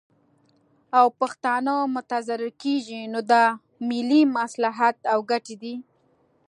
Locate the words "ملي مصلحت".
3.89-4.97